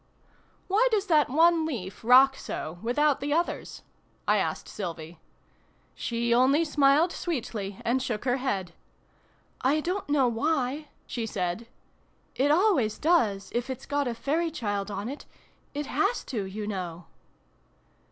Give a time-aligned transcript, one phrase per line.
[0.67, 3.83] "Why does that one leaf rock so, without the others?"
[4.27, 5.19] I asked Sylvie.
[5.93, 8.73] She only smiled sweetly and shook her head."
[9.71, 11.67] I don't know why I' she said.
[12.33, 15.27] "It always does, if it's got a fairy child on it.
[15.75, 17.05] It has to, you know."